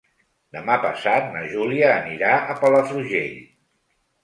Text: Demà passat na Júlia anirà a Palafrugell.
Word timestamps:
Demà 0.55 0.77
passat 0.85 1.27
na 1.35 1.43
Júlia 1.51 1.91
anirà 1.99 2.33
a 2.55 2.59
Palafrugell. 2.65 3.39